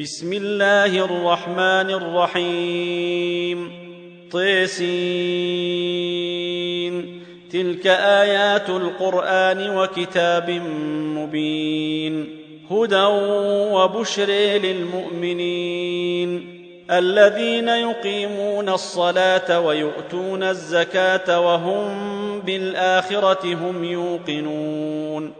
بسم 0.00 0.32
الله 0.32 1.04
الرحمن 1.04 1.90
الرحيم 2.00 3.72
طيسين 4.32 5.80
تلك 7.52 7.86
ايات 7.86 8.70
القران 8.70 9.76
وكتاب 9.76 10.50
مبين 11.16 12.36
هدى 12.70 13.04
وبشر 13.74 14.30
للمؤمنين 14.62 16.30
الذين 16.90 17.68
يقيمون 17.68 18.68
الصلاه 18.68 19.60
ويؤتون 19.60 20.42
الزكاه 20.42 21.40
وهم 21.40 22.40
بالاخره 22.40 23.54
هم 23.54 23.84
يوقنون 23.84 25.39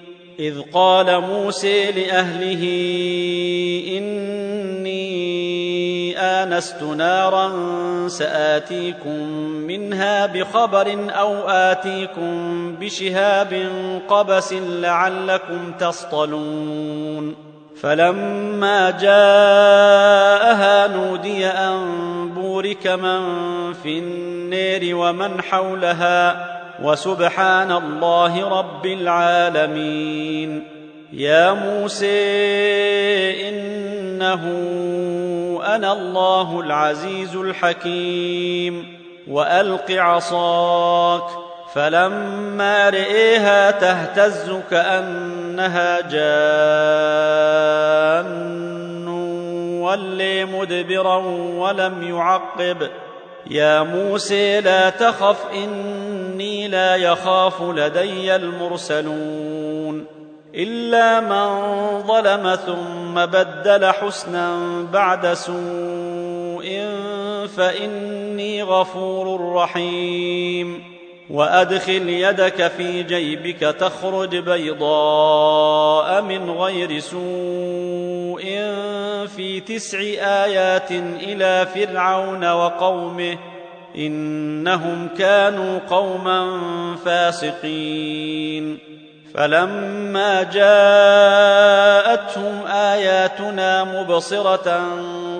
إذ 0.39 0.61
قال 0.73 1.21
موسى 1.21 1.91
لأهله 1.91 2.63
إني 3.97 5.11
آنست 6.19 6.83
نارا 6.83 7.51
سآتيكم 8.07 9.27
منها 9.67 10.25
بخبر 10.25 10.97
أو 11.09 11.49
آتيكم 11.49 12.75
بشهاب 12.75 13.69
قبس 14.09 14.53
لعلكم 14.53 15.71
تصطلون. 15.79 17.51
فلما 17.81 18.89
جاءها 18.91 20.87
نودي 20.87 21.45
أن 21.47 22.29
بورك 22.35 22.87
من 22.87 23.23
في 23.73 23.99
النير 23.99 24.95
ومن 24.95 25.41
حولها 25.41 26.50
وسبحان 26.81 27.71
الله 27.71 28.59
رب 28.59 28.85
العالمين. 28.85 30.67
يا 31.13 31.53
موسى 31.53 32.09
إنه 33.49 34.43
أنا 35.75 35.93
الله 35.93 36.59
العزيز 36.59 37.35
الحكيم. 37.35 39.01
وألق 39.27 39.91
عصاك 39.91 41.23
فلما 41.73 42.89
رئيها 42.89 43.71
تهتز 43.71 44.51
كأنها 44.71 46.01
جان 46.01 46.31
ولي 49.81 50.45
مدبرا 50.45 51.17
ولم 51.55 52.03
يعقب. 52.03 52.89
يا 53.51 53.83
موسى 53.83 54.61
لا 54.61 54.89
تخف 54.89 55.37
إني 55.53 56.67
لا 56.67 56.95
يخاف 56.95 57.61
لدي 57.61 58.35
المرسلون. 58.35 60.05
إلا 60.55 61.19
من 61.19 61.49
ظلم 62.07 62.55
ثم 62.55 63.25
بدل 63.25 63.85
حسنا 63.85 64.57
بعد 64.93 65.33
سوء 65.33 66.87
فإني 67.57 68.63
غفور 68.63 69.53
رحيم. 69.53 70.83
وأدخل 71.29 72.09
يدك 72.09 72.67
في 72.67 73.03
جيبك 73.03 73.59
تخرج 73.59 74.37
بيضاء 74.37 76.21
من 76.21 76.51
غير 76.51 76.99
سوء 76.99 78.43
في 79.37 79.59
تسع 79.59 79.99
آيات 80.21 80.91
إلى 80.91 81.67
فرعون 81.75 82.51
وقومه 82.51 83.37
إنهم 83.95 85.07
كانوا 85.17 85.79
قوما 85.89 86.57
فاسقين. 87.05 88.79
فلما 89.33 90.43
جاءتهم 90.43 90.71
آياتنا 92.67 93.83
مبصرة 93.83 94.81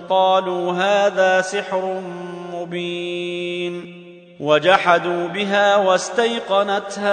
قالوا 0.09 0.73
هذا 0.73 1.41
سحر 1.41 2.01
مبين. 2.53 4.01
وجحدوا 4.39 5.27
بها 5.27 5.75
واستيقنتها 5.75 7.11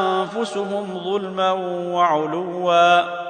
أنفسهم 0.00 1.00
ظلما 1.04 1.52
وعلوا. 1.92 3.29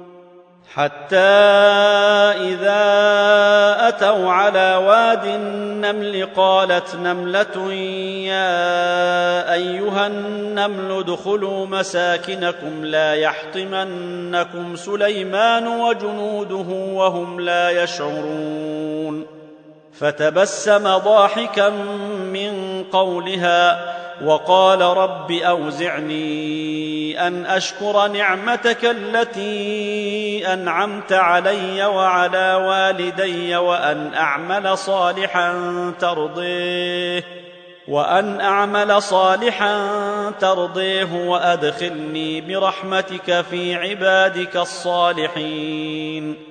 حتى 0.75 1.17
إذا 2.47 2.81
أتوا 3.87 4.31
على 4.31 4.75
واد 4.75 5.25
النمل 5.25 6.27
قالت 6.35 6.95
نملة 6.95 7.73
يا 8.27 9.53
أيها 9.53 10.07
النمل 10.07 10.91
ادخلوا 10.99 11.65
مساكنكم 11.65 12.85
لا 12.85 13.15
يحطمنكم 13.15 14.75
سليمان 14.75 15.67
وجنوده 15.67 16.65
وهم 16.93 17.39
لا 17.39 17.83
يشعرون 17.83 19.25
فتبسم 19.93 20.97
ضاحكا 20.97 21.69
من 22.33 22.83
قولها 22.91 24.00
وقال 24.23 24.81
رب 24.81 25.31
أوزعني 25.31 27.27
أن 27.27 27.45
أشكر 27.45 28.07
نعمتك 28.07 28.85
التي 28.85 30.53
أنعمت 30.53 31.13
علي 31.13 31.85
وعلى 31.85 32.55
والدي 32.55 33.55
وأن 33.55 34.13
أعمل 34.13 34.77
صالحا 34.77 35.53
ترضيه 35.99 37.23
وأن 37.87 38.41
أعمل 38.41 39.01
صالحا 39.01 39.89
ترضيه 40.39 41.13
وأدخلني 41.13 42.41
برحمتك 42.41 43.41
في 43.41 43.75
عبادك 43.75 44.57
الصالحين 44.57 46.50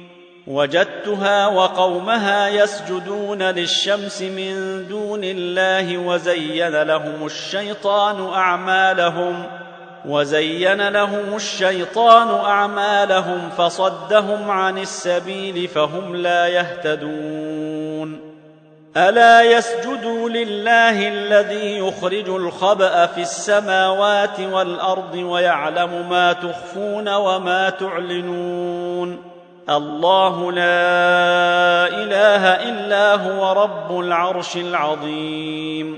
وجدتها 0.47 1.47
وقومها 1.47 2.47
يسجدون 2.47 3.43
للشمس 3.43 4.21
من 4.21 4.85
دون 4.87 5.23
الله 5.23 5.97
وزين 5.97 6.81
لهم 6.81 7.25
الشيطان 7.25 8.33
أعمالهم 8.33 9.45
وزين 10.05 10.87
لهم 10.87 11.35
الشيطان 11.35 12.27
أعمالهم 12.27 13.49
فصدهم 13.57 14.51
عن 14.51 14.77
السبيل 14.77 15.67
فهم 15.67 16.15
لا 16.15 16.47
يهتدون. 16.47 18.31
ألا 18.97 19.41
يسجدوا 19.41 20.29
لله 20.29 21.07
الذي 21.07 21.77
يخرج 21.77 22.29
الخبأ 22.29 23.05
في 23.05 23.21
السماوات 23.21 24.39
والأرض 24.39 25.15
ويعلم 25.15 26.09
ما 26.09 26.33
تخفون 26.33 27.09
وما 27.09 27.69
تعلنون؟ 27.69 29.30
الله 29.69 30.51
لا 30.51 31.87
إله 31.87 32.43
إلا 32.69 33.15
هو 33.15 33.63
رب 33.63 33.99
العرش 33.99 34.57
العظيم. 34.57 35.97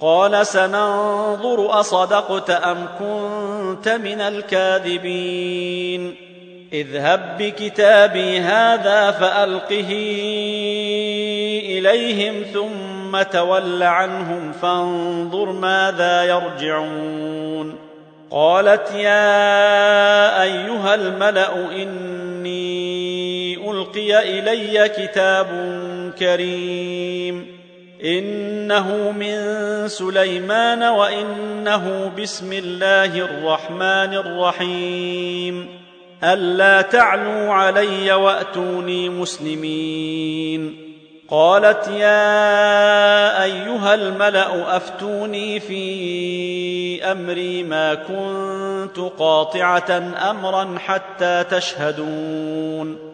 قال 0.00 0.46
سننظر 0.46 1.80
أصدقت 1.80 2.50
أم 2.50 2.86
كنت 2.98 3.88
من 3.88 4.20
الكاذبين. 4.20 6.14
اذهب 6.72 7.36
بكتابي 7.38 8.40
هذا 8.40 9.10
فألقه 9.10 9.90
إليهم 11.64 12.42
ثم 12.42 13.22
تول 13.22 13.82
عنهم 13.82 14.52
فانظر 14.52 15.52
ماذا 15.52 16.22
يرجعون. 16.22 17.76
قالت 18.30 18.90
يا 18.90 20.42
أيها 20.42 20.94
الملأ 20.94 21.54
اني 21.72 22.23
ألقي 23.84 24.38
إلي 24.38 24.88
كتاب 24.88 25.46
كريم. 26.18 27.46
إنه 28.04 29.10
من 29.10 29.38
سليمان 29.88 30.82
وإنه 30.82 32.12
بسم 32.18 32.52
الله 32.52 33.18
الرحمن 33.18 34.14
الرحيم. 34.14 35.68
ألا 36.24 36.80
تعلوا 36.82 37.52
علي 37.52 38.12
وأتوني 38.12 39.08
مسلمين. 39.08 40.76
قالت 41.30 41.88
يا 41.88 43.42
أيها 43.44 43.94
الملأ 43.94 44.76
أفتوني 44.76 45.60
في 45.60 47.04
أمري 47.04 47.62
ما 47.62 47.94
كنت 47.94 48.98
قاطعة 49.18 50.14
أمرا 50.30 50.78
حتى 50.78 51.44
تشهدون. 51.50 53.13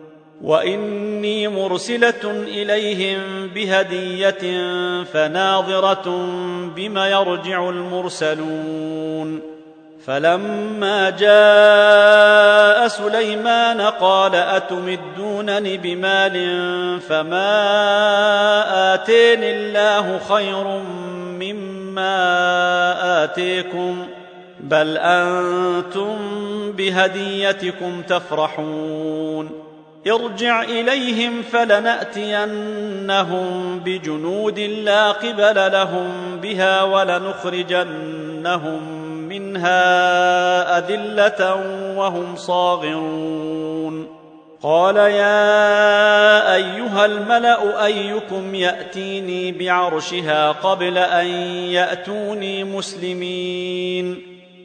واني 0.43 1.47
مرسله 1.47 2.31
اليهم 2.47 3.47
بهديه 3.47 4.63
فناظره 5.03 6.03
بم 6.75 6.97
يرجع 6.97 7.69
المرسلون 7.69 9.41
فلما 10.05 11.09
جاء 11.09 12.87
سليمان 12.87 13.81
قال 13.81 14.35
اتمدونني 14.35 15.77
بمال 15.77 16.35
فما 17.01 17.43
اتيني 18.93 19.51
الله 19.51 20.19
خير 20.29 20.67
مما 21.39 22.13
اتيكم 23.23 24.07
بل 24.59 24.97
أنتم 24.97 26.17
بهديتكم 26.71 28.01
تفرحون 28.01 29.60
ارجع 30.07 30.63
إليهم 30.63 31.41
فلنأتينهم 31.41 32.59
بجنود 33.79 34.59
لا 34.59 35.11
قبل 35.11 35.71
لهم 35.71 36.37
بها 36.41 36.83
ولنخرجنهم 36.83 38.81
منها 39.29 40.77
أذلة 40.77 41.55
وهم 41.97 42.35
صاغرون. 42.35 44.07
قال 44.63 44.95
يا 44.95 46.55
أيها 46.55 47.05
الملأ 47.05 47.85
أيكم 47.85 48.55
يأتيني 48.55 49.51
بعرشها 49.51 50.51
قبل 50.51 50.97
أن 50.97 51.27
يأتوني 51.71 52.63
مسلمين. 52.63 54.30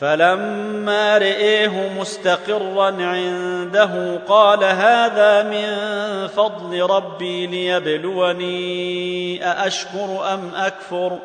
فلما 0.00 1.18
رئيه 1.18 1.90
مستقرا 1.98 2.86
عنده 2.86 4.20
قال 4.28 4.64
هذا 4.64 5.42
من 5.42 5.66
فضل 6.28 6.80
ربي 6.82 7.46
ليبلوني 7.46 8.56
أأشكر 9.44 10.34
أم 10.34 10.50
أكفر؟ 10.54 11.18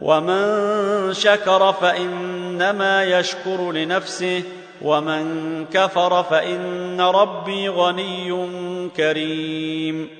ومن 0.00 1.14
شكر 1.14 1.72
فإنما 1.72 3.04
يشكر 3.04 3.72
لنفسه 3.72 4.42
ومن 4.82 5.66
كفر 5.72 6.22
فإن 6.22 7.00
ربي 7.00 7.68
غني 7.68 8.48
كريم. 8.96 10.19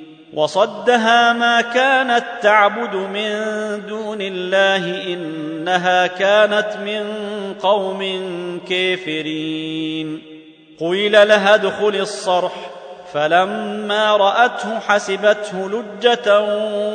وصدها 0.33 1.33
ما 1.33 1.61
كانت 1.61 2.23
تعبد 2.41 2.95
من 2.95 3.31
دون 3.87 4.17
الله 4.21 5.13
إنها 5.13 6.07
كانت 6.07 6.77
من 6.85 7.03
قوم 7.53 8.01
كافرين. 8.69 10.21
قيل 10.79 11.27
لها 11.27 11.55
ادخل 11.55 11.95
الصرح 11.95 12.51
فلما 13.13 14.17
رأته 14.17 14.79
حسبته 14.79 15.69
لجة 15.69 16.41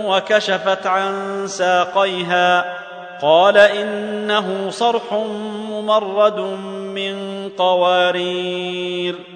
وكشفت 0.07 0.87
عن 0.87 1.47
ساقيها. 1.47 2.77
قال 3.23 3.59
إنه 3.59 4.71
صرح 4.71 5.13
ممرد 5.71 6.41
من 6.95 7.49
قوارير. 7.59 9.36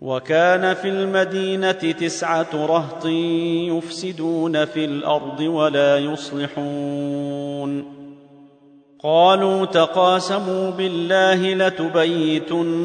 وكان 0.00 0.74
في 0.74 0.88
المدينة 0.88 1.72
تسعة 1.72 2.46
رهط 2.54 3.06
يفسدون 3.76 4.64
في 4.64 4.84
الأرض 4.84 5.40
ولا 5.40 5.98
يصلحون. 5.98 7.96
قالوا 9.02 9.64
تقاسموا 9.64 10.70
بالله 10.70 11.54
لتبيتنه 11.54 12.82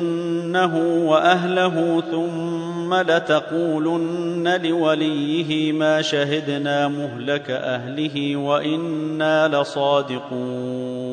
وأهله 1.10 2.04
ثم 2.12 2.94
لتقولن 2.94 4.62
لوليه 4.64 5.72
ما 5.72 6.02
شهدنا 6.02 6.88
مهلك 6.88 7.52
أهله 7.52 8.36
وإنا 8.36 9.48
لصادقون. 9.48 11.11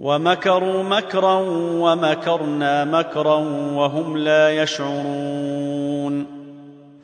ومكروا 0.00 0.82
مكرا 0.82 1.44
ومكرنا 1.80 2.84
مكرا 2.84 3.36
وهم 3.74 4.16
لا 4.16 4.62
يشعرون. 4.62 6.26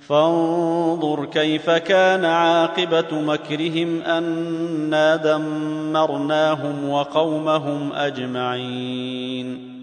فانظر 0.09 1.25
كيف 1.25 1.71
كان 1.71 2.25
عاقبة 2.25 3.21
مكرهم 3.21 4.03
انا 4.03 5.17
دمرناهم 5.17 6.91
وقومهم 6.91 7.93
أجمعين. 7.93 9.77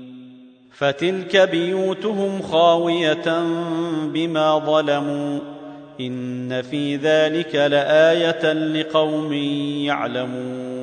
فتلك 0.72 1.38
بيوتهم 1.38 2.42
خاوية 2.42 3.44
بما 4.04 4.60
ظلموا. 4.60 5.40
إن 6.02 6.62
في 6.62 6.96
ذلك 6.96 7.56
لآية 7.56 8.54
لقوم 8.54 9.34
يعلمون. 9.84 10.83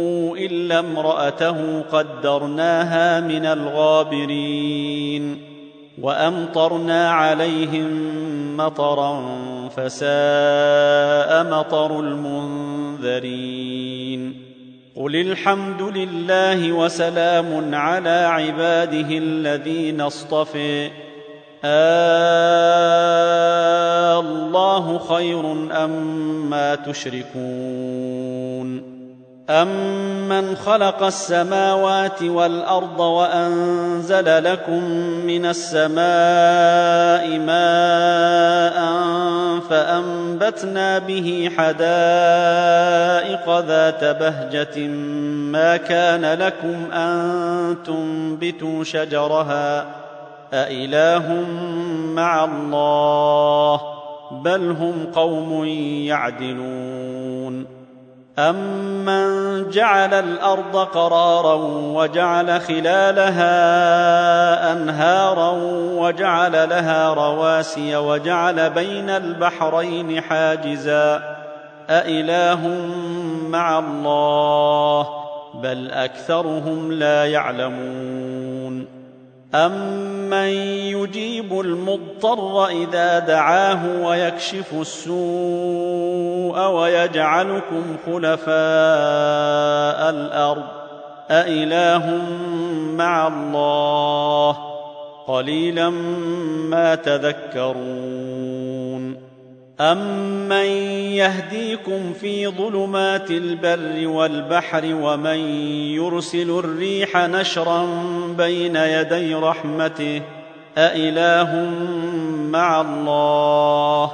إلا 0.45 0.79
امرأته 0.79 1.81
قدرناها 1.81 3.19
من 3.19 3.45
الغابرين 3.45 5.41
وأمطرنا 6.01 7.11
عليهم 7.11 7.87
مطرا 8.57 9.23
فساء 9.69 11.43
مطر 11.43 11.99
المنذرين 11.99 13.51
قل 14.95 15.15
الحمد 15.15 15.81
لله 15.81 16.71
وسلام 16.71 17.75
على 17.75 18.09
عباده 18.09 19.07
الذين 19.17 20.01
اصطفي 20.01 20.89
آه 21.63 23.01
الله 24.19 24.99
خير 24.99 25.51
أما 25.83 26.75
تشركون 26.75 28.30
أمن 29.51 30.55
خلق 30.55 31.03
السماوات 31.03 32.23
والأرض 32.23 32.99
وأنزل 32.99 34.43
لكم 34.43 34.83
من 35.25 35.45
السماء 35.45 37.39
ماء 37.39 38.81
فأنبتنا 39.69 40.99
به 40.99 41.51
حدائق 41.57 43.59
ذات 43.59 44.03
بهجة 44.03 44.87
ما 45.51 45.77
كان 45.77 46.39
لكم 46.39 46.91
أن 46.91 47.75
تنبتوا 47.85 48.83
شجرها 48.83 49.85
أإله 50.53 51.45
مع 52.05 52.45
الله 52.45 53.81
بل 54.31 54.69
هم 54.69 55.07
قوم 55.13 55.65
يعدلون 56.05 57.10
امن 58.39 59.69
جعل 59.69 60.13
الأرض 60.13 60.75
قرارا 60.77 61.55
وجعل 61.95 62.61
خلالها 62.61 63.53
انهارا 64.73 65.51
وجعل 66.01 66.51
لها 66.51 67.13
رواسي 67.13 67.95
وجعل 67.95 68.69
بين 68.69 69.09
البحرين 69.09 70.21
حاجزا 70.21 71.35
أإله 71.89 72.67
مع 73.49 73.79
الله 73.79 75.07
بل 75.53 75.91
أكثرهم 75.91 76.91
لا 76.91 77.25
يعلمون 77.25 78.30
امن 79.55 80.47
يجيب 80.93 81.59
المضطر 81.59 82.67
اذا 82.67 83.19
دعاه 83.19 84.01
ويكشف 84.05 84.73
السوء 84.73 86.67
ويجعلكم 86.67 87.97
خلفاء 88.05 88.49
الأرض 90.09 90.63
أإله 91.31 92.21
مع 92.95 93.27
الله 93.27 94.57
قليلا 95.27 95.89
ما 96.69 96.95
تذكرون 96.95 98.70
امن 99.81 100.65
يهديكم 101.17 102.13
في 102.13 102.47
ظلمات 102.47 103.31
البر 103.31 104.07
والبحر 104.07 104.81
ومن 104.85 105.39
يرسل 105.95 106.49
الريح 106.59 107.17
نشرا 107.17 107.85
بين 108.37 108.75
يدي 108.75 109.35
رحمته 109.35 110.21
أإله 110.77 111.69
مع 112.49 112.81
الله 112.81 114.11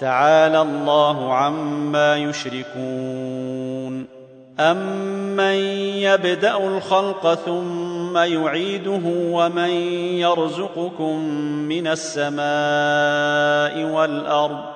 تعالى 0.00 0.62
الله 0.62 1.34
عما 1.34 2.16
يشركون 2.16 4.06
أمن 4.60 5.54
يبدأ 6.00 6.56
الخلق 6.56 7.34
ثم 7.34 8.16
يعيده 8.16 9.00
ومن 9.06 9.70
يرزقكم 10.20 11.18
من 11.68 11.86
السماء 11.86 12.34
والأرض 13.94 14.75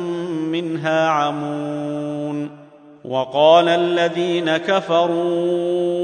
منها 0.51 1.07
عمون 1.07 2.61
وقال 3.05 3.67
الذين 3.67 4.57
كفروا 4.57 6.01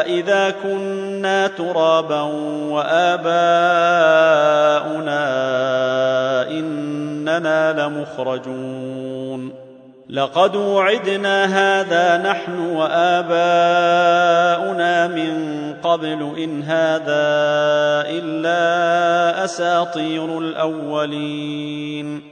أإذا 0.00 0.54
كنا 0.62 1.46
ترابا 1.46 2.20
وآباؤنا 2.70 3.32
إننا 6.50 7.86
لمخرجون 7.86 9.52
لقد 10.10 10.56
وعدنا 10.56 11.44
هذا 11.44 12.30
نحن 12.30 12.58
وآباؤنا 12.76 13.46
من 15.06 15.52
قبل 15.82 16.34
إن 16.38 16.62
هذا 16.62 17.32
إلا 18.08 19.44
أساطير 19.44 20.38
الأولين 20.38 22.31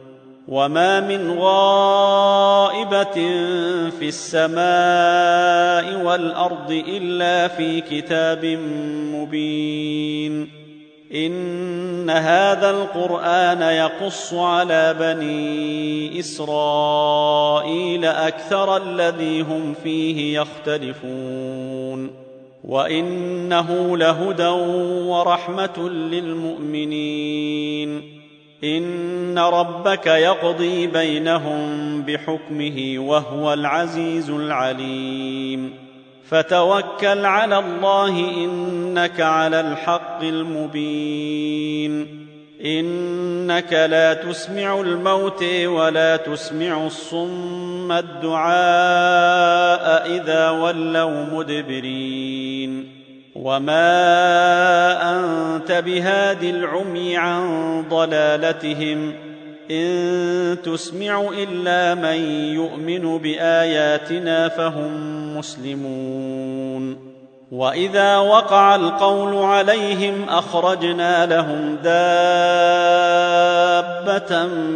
وما 0.47 0.99
من 0.99 1.39
غائبه 1.39 3.13
في 3.89 4.07
السماء 4.07 6.05
والارض 6.05 6.71
الا 6.71 7.47
في 7.47 7.81
كتاب 7.81 8.45
مبين 9.15 10.61
ان 11.15 12.09
هذا 12.09 12.69
القران 12.69 13.61
يقص 13.61 14.33
على 14.33 14.95
بني 14.99 16.19
اسرائيل 16.19 18.05
أكثر 18.05 18.77
الذي 18.77 19.41
هم 19.41 19.73
فيه 19.83 20.39
يختلفون 20.39 22.11
وانه 22.63 23.97
لهدى 23.97 24.47
ورحمه 25.07 25.89
للمؤمنين 25.89 27.60
إن 28.63 29.39
ربك 29.39 30.07
يقضي 30.07 30.87
بينهم 30.87 32.01
بحكمه 32.01 32.93
وهو 32.97 33.53
العزيز 33.53 34.29
العليم. 34.29 35.73
فتوكل 36.29 37.25
على 37.25 37.59
الله 37.59 38.19
إنك 38.19 39.21
على 39.21 39.59
الحق 39.59 40.23
المبين. 40.23 42.21
إنك 42.65 43.73
لا 43.73 44.13
تسمع 44.13 44.81
الموت 44.81 45.43
ولا 45.65 46.17
تسمع 46.17 46.85
الصم 46.85 47.91
الدعاء 47.91 48.51
إذا 50.15 50.49
ولوا 50.49 51.25
مدبرين. 51.33 53.00
وما 53.35 53.89
انت 55.15 55.71
بهاد 55.71 56.43
العمي 56.43 57.17
عن 57.17 57.83
ضلالتهم 57.89 59.13
ان 59.71 60.57
تسمع 60.63 61.29
الا 61.37 61.95
من 61.95 62.23
يؤمن 62.53 63.17
باياتنا 63.17 64.47
فهم 64.47 64.91
مسلمون 65.37 67.11
واذا 67.51 68.17
وقع 68.17 68.75
القول 68.75 69.35
عليهم 69.35 70.29
اخرجنا 70.29 71.25
لهم 71.25 71.75
دابه 71.83 72.03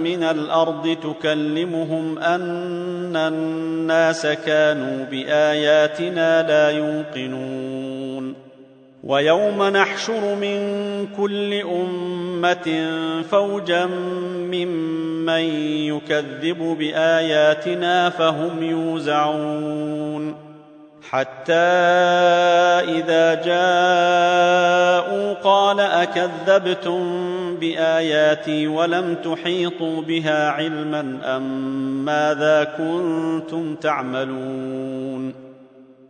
من 0.03 0.23
الأرض 0.23 0.97
تكلمهم 1.03 2.19
ان 2.19 3.15
الناس 3.15 4.25
كانوا 4.25 5.06
باياتنا 5.06 6.47
لا 6.47 6.69
يوقنون 6.69 7.94
ويوم 9.05 9.63
نحشر 9.63 10.35
من 10.35 10.59
كل 11.17 11.53
أمة 11.53 12.89
فوجا 13.31 13.85
ممن 14.35 15.43
يكذب 15.93 16.77
بآياتنا 16.79 18.09
فهم 18.09 18.63
يوزعون 18.63 20.35
حتى 21.09 21.53
إذا 22.97 23.33
جاءوا 23.33 25.33
قال 25.33 25.79
أكذبتم 25.79 27.01
بآياتي 27.59 28.67
ولم 28.67 29.15
تحيطوا 29.15 30.01
بها 30.01 30.49
علما 30.49 31.19
أم 31.23 32.05
ماذا 32.05 32.63
كنتم 32.63 33.75
تعملون 33.75 35.44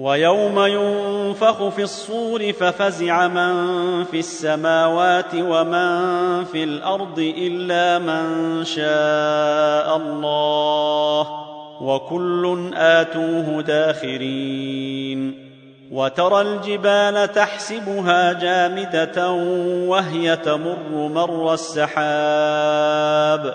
ويوم 0.00 0.58
ينفخ 0.58 1.68
في 1.68 1.82
الصور 1.82 2.52
ففزع 2.52 3.28
من 3.28 3.54
في 4.04 4.18
السماوات 4.18 5.34
ومن 5.34 6.44
في 6.44 6.64
الأرض 6.64 7.18
إلا 7.18 7.98
من 7.98 8.64
شاء 8.64 9.96
الله 9.96 11.26
وكل 11.80 12.70
آتوه 12.74 13.62
داخرين 13.62 15.50
وترى 15.92 16.40
الجبال 16.40 17.32
تحسبها 17.32 18.32
جامدة 18.32 19.30
وهي 19.86 20.36
تمر 20.36 20.78
مر 20.92 21.54
السحاب 21.54 23.54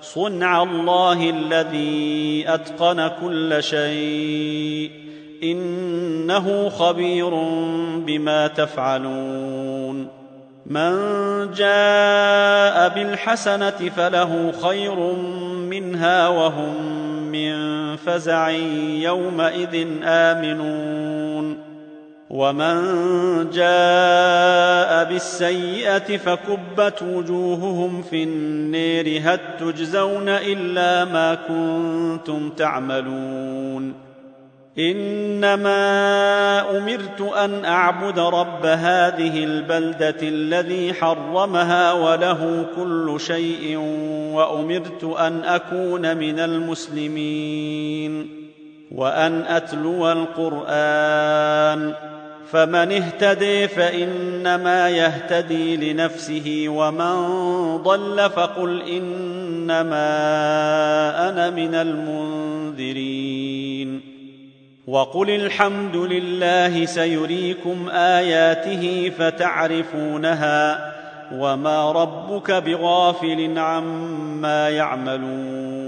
صنع 0.00 0.62
الله 0.62 1.30
الذي 1.30 2.44
أتقن 2.48 3.10
كل 3.22 3.62
شيء 3.62 5.03
إنه 5.42 6.68
خبير 6.68 7.30
بما 7.96 8.46
تفعلون. 8.46 10.08
من 10.66 10.92
جاء 11.50 12.88
بالحسنة 12.88 13.90
فله 13.96 14.52
خير 14.62 15.12
منها 15.70 16.28
وهم 16.28 16.82
من 17.32 17.56
فزع 17.96 18.50
يومئذ 19.00 19.86
آمنون. 20.02 21.74
ومن 22.30 22.80
جاء 23.50 25.04
بالسيئة 25.04 26.16
فكبت 26.16 27.02
وجوههم 27.02 28.02
في 28.02 28.22
النير 28.22 29.22
هل 29.24 29.38
تجزون 29.60 30.28
إلا 30.28 31.04
ما 31.04 31.34
كنتم 31.34 32.50
تعملون؟ 32.50 34.03
إنما 34.78 35.80
أمرت 36.78 37.20
أن 37.20 37.64
أعبد 37.64 38.18
رب 38.18 38.66
هذه 38.66 39.44
البلدة 39.44 40.16
الذي 40.22 40.94
حرمها 40.94 41.92
وله 41.92 42.66
كل 42.76 43.20
شيء 43.20 43.76
وأمرت 44.32 45.04
أن 45.04 45.44
أكون 45.44 46.16
من 46.16 46.38
المسلمين 46.38 48.28
وأن 48.94 49.42
أتلو 49.42 50.12
القرآن. 50.12 51.94
فمن 52.52 52.92
اهتدي 52.92 53.68
فإنما 53.68 54.90
يهتدي 54.90 55.92
لنفسه 55.92 56.64
ومن 56.68 57.16
ضل 57.76 58.30
فقل 58.30 58.82
إنما 58.82 60.08
أنا 61.28 61.50
من 61.50 61.74
المنذرين. 61.74 63.44
وقل 64.86 65.30
الحمد 65.30 65.96
لله 65.96 66.86
سيريكم 66.86 67.88
اياته 67.88 69.12
فتعرفونها 69.18 70.92
وما 71.32 71.92
ربك 71.92 72.50
بغافل 72.50 73.58
عما 73.58 74.68
يعملون 74.68 75.83